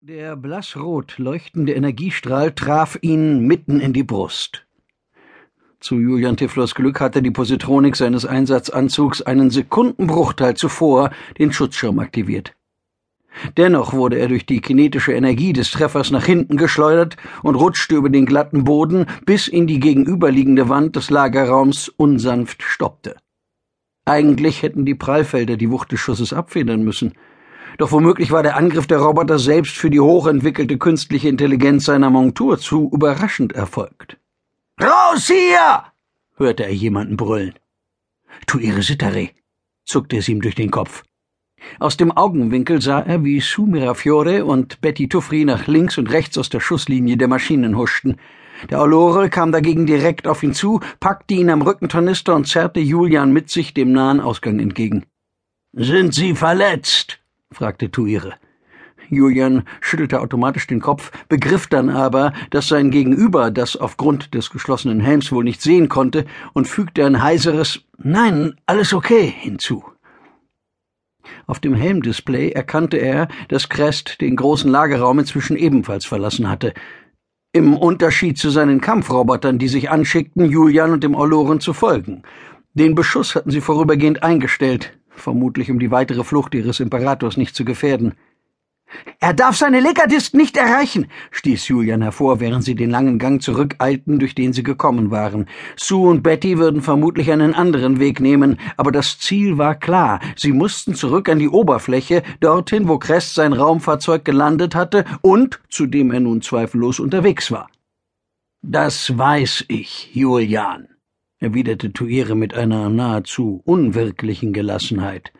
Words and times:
Der 0.00 0.36
blassrot 0.36 1.18
leuchtende 1.18 1.74
Energiestrahl 1.74 2.52
traf 2.52 2.96
ihn 3.02 3.40
mitten 3.40 3.80
in 3.80 3.92
die 3.92 4.04
Brust. 4.04 4.64
Zu 5.80 5.96
Julian 5.96 6.36
Tiflos 6.36 6.76
Glück 6.76 7.00
hatte 7.00 7.20
die 7.20 7.32
Positronik 7.32 7.96
seines 7.96 8.24
Einsatzanzugs 8.24 9.22
einen 9.22 9.50
Sekundenbruchteil 9.50 10.54
zuvor 10.54 11.10
den 11.40 11.52
Schutzschirm 11.52 11.98
aktiviert. 11.98 12.54
Dennoch 13.56 13.92
wurde 13.92 14.20
er 14.20 14.28
durch 14.28 14.46
die 14.46 14.60
kinetische 14.60 15.14
Energie 15.14 15.52
des 15.52 15.72
Treffers 15.72 16.12
nach 16.12 16.24
hinten 16.24 16.56
geschleudert 16.56 17.16
und 17.42 17.56
rutschte 17.56 17.96
über 17.96 18.08
den 18.08 18.24
glatten 18.24 18.62
Boden, 18.62 19.04
bis 19.26 19.48
in 19.48 19.66
die 19.66 19.80
gegenüberliegende 19.80 20.68
Wand 20.68 20.94
des 20.94 21.10
Lagerraums 21.10 21.88
unsanft 21.88 22.62
stoppte. 22.62 23.16
Eigentlich 24.04 24.62
hätten 24.62 24.84
die 24.84 24.94
Prallfelder 24.94 25.56
die 25.56 25.72
Wucht 25.72 25.90
des 25.90 25.98
Schusses 25.98 26.32
abfedern 26.32 26.84
müssen– 26.84 27.14
doch 27.78 27.92
womöglich 27.92 28.30
war 28.30 28.42
der 28.42 28.56
Angriff 28.56 28.86
der 28.86 28.98
Roboter 28.98 29.38
selbst 29.38 29.76
für 29.76 29.88
die 29.88 30.00
hochentwickelte 30.00 30.78
künstliche 30.78 31.28
Intelligenz 31.28 31.84
seiner 31.84 32.10
Montur 32.10 32.58
zu 32.58 32.90
überraschend 32.92 33.52
erfolgt. 33.54 34.18
Raus 34.80 35.26
hier! 35.28 35.84
hörte 36.36 36.64
er 36.64 36.74
jemanden 36.74 37.16
brüllen. 37.16 37.54
Tu 38.46 38.58
ihre 38.58 38.82
Sittere, 38.82 39.30
zuckte 39.84 40.18
es 40.18 40.28
ihm 40.28 40.40
durch 40.40 40.54
den 40.54 40.70
Kopf. 40.70 41.04
Aus 41.78 41.96
dem 41.96 42.12
Augenwinkel 42.12 42.80
sah 42.80 43.00
er, 43.00 43.24
wie 43.24 43.40
Su 43.40 43.66
Mirafiore 43.66 44.44
und 44.44 44.80
Betty 44.80 45.08
Tuffri 45.08 45.44
nach 45.44 45.66
links 45.66 45.98
und 45.98 46.10
rechts 46.10 46.38
aus 46.38 46.48
der 46.48 46.60
Schusslinie 46.60 47.16
der 47.16 47.28
Maschinen 47.28 47.76
huschten. 47.76 48.16
Der 48.70 48.80
Olore 48.80 49.30
kam 49.30 49.52
dagegen 49.52 49.86
direkt 49.86 50.26
auf 50.26 50.42
ihn 50.42 50.52
zu, 50.52 50.80
packte 50.98 51.34
ihn 51.34 51.50
am 51.50 51.62
Rückentornister 51.62 52.34
und 52.34 52.46
zerrte 52.48 52.80
Julian 52.80 53.32
mit 53.32 53.50
sich 53.50 53.72
dem 53.74 53.92
nahen 53.92 54.20
Ausgang 54.20 54.58
entgegen. 54.58 55.06
Sind 55.72 56.14
Sie 56.14 56.34
verletzt? 56.34 57.20
Fragte 57.52 57.90
Tuire. 57.90 58.34
Julian 59.10 59.62
schüttelte 59.80 60.20
automatisch 60.20 60.66
den 60.66 60.80
Kopf, 60.80 61.10
begriff 61.28 61.66
dann 61.66 61.88
aber, 61.88 62.32
dass 62.50 62.68
sein 62.68 62.90
Gegenüber 62.90 63.50
das 63.50 63.74
aufgrund 63.76 64.34
des 64.34 64.50
geschlossenen 64.50 65.00
Helms 65.00 65.32
wohl 65.32 65.44
nicht 65.44 65.62
sehen 65.62 65.88
konnte 65.88 66.26
und 66.52 66.68
fügte 66.68 67.06
ein 67.06 67.22
heiseres 67.22 67.80
Nein, 67.96 68.54
alles 68.66 68.92
okay 68.92 69.32
hinzu. 69.34 69.82
Auf 71.46 71.58
dem 71.58 71.74
Helmdisplay 71.74 72.50
erkannte 72.50 72.98
er, 72.98 73.28
dass 73.48 73.70
Crest 73.70 74.20
den 74.20 74.36
großen 74.36 74.70
Lagerraum 74.70 75.18
inzwischen 75.18 75.56
ebenfalls 75.56 76.04
verlassen 76.04 76.48
hatte. 76.48 76.74
Im 77.52 77.74
Unterschied 77.74 78.36
zu 78.36 78.50
seinen 78.50 78.82
Kampfrobotern, 78.82 79.58
die 79.58 79.68
sich 79.68 79.90
anschickten, 79.90 80.44
Julian 80.44 80.92
und 80.92 81.02
dem 81.02 81.14
Orloren 81.14 81.60
zu 81.60 81.72
folgen. 81.72 82.22
Den 82.74 82.94
Beschuss 82.94 83.34
hatten 83.34 83.50
sie 83.50 83.62
vorübergehend 83.62 84.22
eingestellt 84.22 84.98
vermutlich 85.20 85.70
um 85.70 85.78
die 85.78 85.90
weitere 85.90 86.24
Flucht 86.24 86.54
ihres 86.54 86.80
Imperators 86.80 87.36
nicht 87.36 87.54
zu 87.54 87.64
gefährden. 87.64 88.14
Er 89.20 89.34
darf 89.34 89.56
seine 89.56 89.80
Leckerdisk 89.80 90.34
nicht 90.34 90.56
erreichen, 90.56 91.08
stieß 91.30 91.68
Julian 91.68 92.02
hervor, 92.02 92.40
während 92.40 92.64
sie 92.64 92.74
den 92.74 92.90
langen 92.90 93.18
Gang 93.18 93.42
zurückeilten, 93.42 94.18
durch 94.18 94.34
den 94.34 94.52
sie 94.52 94.62
gekommen 94.62 95.10
waren. 95.10 95.46
Sue 95.76 96.08
und 96.08 96.22
Betty 96.22 96.58
würden 96.58 96.82
vermutlich 96.82 97.30
einen 97.30 97.54
anderen 97.54 98.00
Weg 98.00 98.20
nehmen, 98.20 98.58
aber 98.76 98.92
das 98.92 99.18
Ziel 99.18 99.58
war 99.58 99.74
klar. 99.74 100.20
Sie 100.36 100.52
mussten 100.52 100.94
zurück 100.94 101.28
an 101.28 101.38
die 101.38 101.48
Oberfläche, 101.48 102.22
dorthin, 102.40 102.88
wo 102.88 102.98
Crest 102.98 103.34
sein 103.34 103.52
Raumfahrzeug 103.52 104.24
gelandet 104.24 104.74
hatte 104.74 105.04
und 105.20 105.60
zu 105.68 105.86
dem 105.86 106.12
er 106.12 106.20
nun 106.20 106.40
zweifellos 106.40 107.00
unterwegs 107.00 107.50
war. 107.50 107.68
Das 108.62 109.16
weiß 109.16 109.66
ich, 109.68 110.14
Julian 110.14 110.88
erwiderte 111.38 111.92
Tuire 111.92 112.34
mit 112.34 112.54
einer 112.54 112.88
nahezu 112.88 113.62
unwirklichen 113.64 114.52
Gelassenheit. 114.52 115.32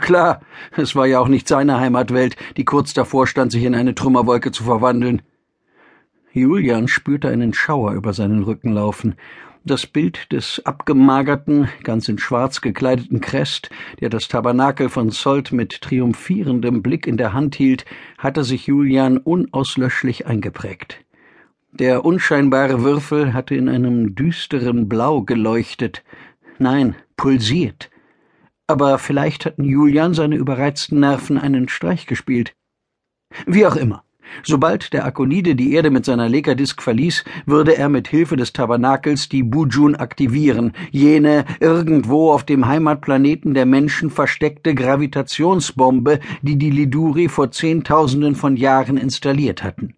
Klar, 0.00 0.40
es 0.76 0.94
war 0.94 1.06
ja 1.06 1.18
auch 1.18 1.28
nicht 1.28 1.48
seine 1.48 1.80
Heimatwelt, 1.80 2.36
die 2.56 2.64
kurz 2.64 2.92
davor 2.92 3.26
stand, 3.26 3.52
sich 3.52 3.64
in 3.64 3.74
eine 3.74 3.94
Trümmerwolke 3.94 4.52
zu 4.52 4.64
verwandeln. 4.64 5.22
Julian 6.32 6.88
spürte 6.88 7.28
einen 7.28 7.54
Schauer 7.54 7.92
über 7.92 8.12
seinen 8.12 8.42
Rücken 8.42 8.72
laufen. 8.72 9.16
Das 9.64 9.86
Bild 9.86 10.30
des 10.32 10.62
abgemagerten, 10.64 11.68
ganz 11.82 12.08
in 12.08 12.18
Schwarz 12.18 12.60
gekleideten 12.60 13.20
Crest, 13.20 13.70
der 14.00 14.08
das 14.08 14.28
Tabernakel 14.28 14.88
von 14.88 15.10
Solt 15.10 15.52
mit 15.52 15.80
triumphierendem 15.80 16.82
Blick 16.82 17.06
in 17.06 17.16
der 17.16 17.32
Hand 17.32 17.54
hielt, 17.54 17.84
hatte 18.18 18.44
sich 18.44 18.66
Julian 18.66 19.18
unauslöschlich 19.18 20.26
eingeprägt. 20.26 21.04
Der 21.78 22.04
unscheinbare 22.04 22.82
Würfel 22.82 23.34
hatte 23.34 23.54
in 23.54 23.68
einem 23.68 24.16
düsteren 24.16 24.88
Blau 24.88 25.22
geleuchtet. 25.22 26.02
Nein, 26.58 26.96
pulsiert. 27.16 27.88
Aber 28.66 28.98
vielleicht 28.98 29.46
hatten 29.46 29.62
Julian 29.62 30.12
seine 30.12 30.34
überreizten 30.34 30.98
Nerven 30.98 31.38
einen 31.38 31.68
Streich 31.68 32.06
gespielt. 32.06 32.54
Wie 33.46 33.64
auch 33.64 33.76
immer. 33.76 34.02
Sobald 34.42 34.92
der 34.92 35.04
Akonide 35.04 35.54
die 35.54 35.72
Erde 35.72 35.90
mit 35.90 36.04
seiner 36.04 36.28
Lekadisk 36.28 36.82
verließ, 36.82 37.24
würde 37.46 37.76
er 37.76 37.88
mit 37.88 38.08
Hilfe 38.08 38.36
des 38.36 38.52
Tabernakels 38.52 39.28
die 39.28 39.44
Bujun 39.44 39.94
aktivieren, 39.94 40.72
jene 40.90 41.44
irgendwo 41.60 42.32
auf 42.32 42.44
dem 42.44 42.66
Heimatplaneten 42.66 43.54
der 43.54 43.66
Menschen 43.66 44.10
versteckte 44.10 44.74
Gravitationsbombe, 44.74 46.18
die 46.42 46.56
die 46.56 46.70
Liduri 46.70 47.28
vor 47.28 47.52
Zehntausenden 47.52 48.34
von 48.34 48.56
Jahren 48.56 48.96
installiert 48.96 49.62
hatten. 49.62 49.94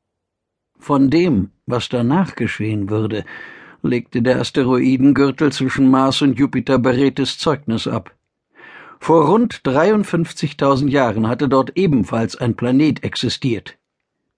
Von 0.78 1.10
dem, 1.10 1.50
was 1.70 1.88
danach 1.88 2.34
geschehen 2.34 2.90
würde, 2.90 3.24
legte 3.82 4.22
der 4.22 4.40
Asteroidengürtel 4.40 5.52
zwischen 5.52 5.90
Mars 5.90 6.22
und 6.22 6.38
Jupiter 6.38 6.78
beredtes 6.78 7.38
Zeugnis 7.38 7.86
ab. 7.86 8.14
Vor 8.98 9.26
rund 9.26 9.62
53.000 9.62 10.88
Jahren 10.88 11.26
hatte 11.26 11.48
dort 11.48 11.76
ebenfalls 11.76 12.36
ein 12.36 12.54
Planet 12.54 13.02
existiert. 13.02 13.78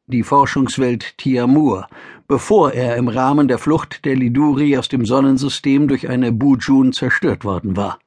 Die 0.07 0.23
Forschungswelt 0.23 1.19
Tiamur, 1.19 1.89
bevor 2.29 2.73
er 2.73 2.97
im 2.97 3.09
Rahmen 3.09 3.49
der 3.49 3.59
Flucht 3.59 4.05
der 4.05 4.15
Liduri 4.15 4.77
aus 4.77 4.89
dem 4.89 5.05
Sonnensystem 5.05 5.89
durch 5.89 6.09
eine 6.09 6.33
Bujun 6.33 6.93
zerstört 6.93 7.45
worden 7.45 7.77
war. 7.77 7.99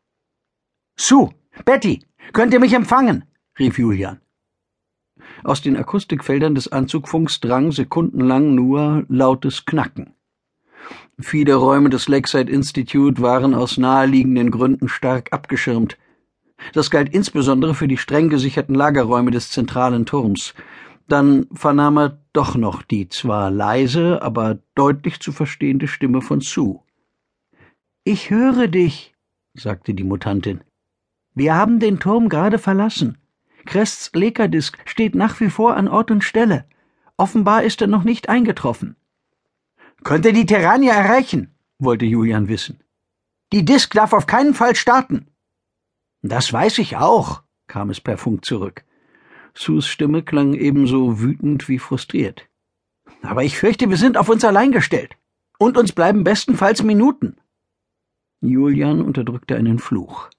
Sue, 0.96 1.30
Betty, 1.66 2.04
könnt 2.32 2.54
ihr 2.54 2.60
mich 2.60 2.74
empfangen? 2.74 3.26
rief 3.60 3.78
Julian. 3.78 4.22
Aus 5.44 5.62
den 5.62 5.78
Akustikfeldern 5.78 6.56
des 6.56 6.72
Anzugfunks 6.72 7.40
drang 7.40 7.72
sekundenlang 7.72 8.56
nur 8.56 9.06
lautes 9.10 9.66
Knacken. 9.66 10.12
Viele 11.20 11.56
Räume 11.56 11.90
des 11.90 12.08
Lakeside 12.08 12.52
Institute 12.52 13.22
waren 13.22 13.54
aus 13.54 13.78
naheliegenden 13.78 14.52
Gründen 14.52 14.90
stark 14.90 15.32
abgeschirmt. 15.32 15.98
Das 16.74 16.92
galt 16.92 17.14
insbesondere 17.14 17.74
für 17.74 17.88
die 17.88 17.98
streng 17.98 18.30
gesicherten 18.30 18.76
Lagerräume 18.76 19.32
des 19.32 19.52
zentralen 19.52 20.06
Turms. 20.06 20.54
Dann 21.08 21.48
vernahm 21.54 21.98
er 21.98 22.20
doch 22.34 22.56
noch 22.56 22.82
die 22.82 23.08
zwar 23.10 23.52
leise, 23.52 24.22
aber 24.22 24.58
deutlich 24.74 25.20
zu 25.20 25.32
verstehende 25.32 25.88
Stimme 25.88 26.22
von 26.22 26.42
Sue. 26.42 26.80
Ich 28.04 28.30
höre 28.30 28.68
dich, 28.68 29.16
sagte 29.54 29.94
die 29.94 30.04
Mutantin. 30.04 30.62
Wir 31.34 31.56
haben 31.56 31.80
den 31.80 32.00
Turm 32.00 32.30
gerade 32.30 32.58
verlassen. 32.58 33.18
Crests 33.66 34.12
Lekadisk 34.14 34.78
steht 34.86 35.16
nach 35.16 35.40
wie 35.40 35.50
vor 35.50 35.76
an 35.76 35.88
Ort 35.88 36.12
und 36.12 36.24
Stelle. 36.24 36.66
Offenbar 37.18 37.64
ist 37.64 37.82
er 37.82 37.88
noch 37.88 38.04
nicht 38.04 38.30
eingetroffen. 38.30 38.96
Könnte 40.04 40.34
die 40.34 40.46
Terrania 40.46 40.94
erreichen? 40.94 41.56
wollte 41.80 42.06
Julian 42.06 42.48
wissen. 42.48 42.84
Die 43.52 43.66
Disk 43.66 43.94
darf 43.94 44.14
auf 44.14 44.28
keinen 44.28 44.54
Fall 44.54 44.76
starten. 44.76 45.28
Das 46.22 46.52
weiß 46.52 46.80
ich 46.80 46.98
auch, 46.98 47.44
kam 47.68 47.90
es 47.90 48.02
per 48.02 48.18
Funk 48.18 48.46
zurück. 48.46 48.84
Sus 49.54 49.88
Stimme 49.88 50.24
klang 50.24 50.54
ebenso 50.54 51.22
wütend 51.22 51.70
wie 51.70 51.80
frustriert. 51.80 52.48
Aber 53.22 53.44
ich 53.44 53.58
fürchte, 53.58 53.90
wir 53.90 53.98
sind 53.98 54.18
auf 54.18 54.30
uns 54.30 54.44
allein 54.44 54.72
gestellt. 54.72 55.16
Und 55.58 55.78
uns 55.78 55.94
bleiben 55.94 56.24
bestenfalls 56.24 56.84
Minuten. 56.84 57.38
Julian 58.42 59.02
unterdrückte 59.02 59.56
einen 59.56 59.80
Fluch. 59.80 60.30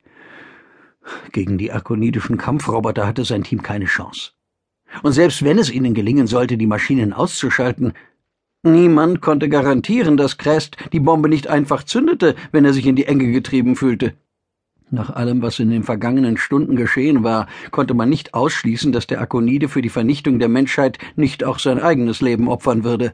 Gegen 1.33 1.59
die 1.59 1.73
akonidischen 1.73 2.39
Kampfroboter 2.39 3.07
hatte 3.07 3.25
sein 3.25 3.45
Team 3.45 3.63
keine 3.63 3.87
Chance. 3.87 4.33
Und 5.03 5.13
selbst 5.13 5.45
wenn 5.45 5.59
es 5.59 5.71
ihnen 5.71 5.95
gelingen 5.95 6.27
sollte, 6.27 6.57
die 6.57 6.67
Maschinen 6.67 7.13
auszuschalten, 7.13 7.93
niemand 8.63 9.21
konnte 9.21 9.49
garantieren, 9.49 10.17
dass 10.17 10.39
Crest 10.39 10.77
die 10.93 11.01
Bombe 11.01 11.29
nicht 11.29 11.49
einfach 11.49 11.85
zündete, 11.85 12.35
wenn 12.53 12.65
er 12.65 12.73
sich 12.73 12.87
in 12.87 12.97
die 12.97 13.07
Enge 13.07 13.31
getrieben 13.31 13.77
fühlte. 13.77 14.15
Nach 14.91 15.11
allem, 15.11 15.43
was 15.43 15.59
in 15.59 15.71
den 15.71 15.83
vergangenen 15.83 16.37
Stunden 16.37 16.77
geschehen 16.77 17.25
war, 17.25 17.49
konnte 17.73 17.95
man 17.95 18.09
nicht 18.09 18.35
ausschließen, 18.35 18.93
dass 18.93 19.09
der 19.09 19.21
Akonide 19.21 19.69
für 19.69 19.83
die 19.83 19.89
Vernichtung 19.89 20.39
der 20.39 20.49
Menschheit 20.49 20.99
nicht 21.17 21.43
auch 21.43 21.59
sein 21.59 21.81
eigenes 21.81 22.21
Leben 22.21 22.49
opfern 22.49 22.85
würde. 22.85 23.13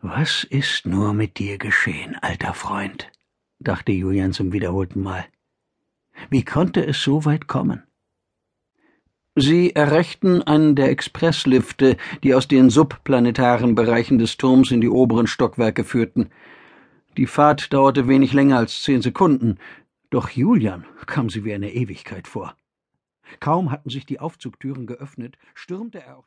Was 0.00 0.44
ist 0.44 0.86
nur 0.86 1.12
mit 1.12 1.38
dir 1.38 1.58
geschehen, 1.58 2.16
alter 2.20 2.54
Freund? 2.54 3.10
dachte 3.58 3.90
Julian 3.90 4.32
zum 4.32 4.52
wiederholten 4.52 5.02
Mal. 5.02 5.24
Wie 6.30 6.44
konnte 6.44 6.84
es 6.86 7.02
so 7.02 7.24
weit 7.24 7.46
kommen? 7.46 7.82
Sie 9.34 9.72
erreichten 9.72 10.42
einen 10.42 10.74
der 10.74 10.90
Expresslifte, 10.90 11.96
die 12.24 12.34
aus 12.34 12.48
den 12.48 12.70
subplanetaren 12.70 13.76
Bereichen 13.76 14.18
des 14.18 14.36
Turms 14.36 14.72
in 14.72 14.80
die 14.80 14.88
oberen 14.88 15.28
Stockwerke 15.28 15.84
führten. 15.84 16.30
Die 17.16 17.26
Fahrt 17.26 17.72
dauerte 17.72 18.08
wenig 18.08 18.32
länger 18.32 18.58
als 18.58 18.82
zehn 18.82 19.00
Sekunden, 19.00 19.58
doch 20.10 20.30
Julian 20.30 20.84
kam 21.06 21.30
sie 21.30 21.44
wie 21.44 21.54
eine 21.54 21.72
Ewigkeit 21.72 22.26
vor. 22.26 22.56
Kaum 23.38 23.70
hatten 23.70 23.90
sich 23.90 24.06
die 24.06 24.18
Aufzugtüren 24.18 24.86
geöffnet, 24.86 25.38
stürmte 25.54 26.00
er 26.00 26.18
auch 26.18 26.26